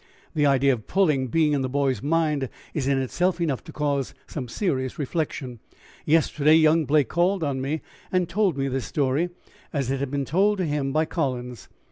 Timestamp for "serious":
4.47-4.97